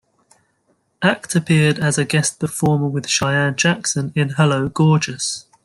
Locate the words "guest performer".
2.05-2.87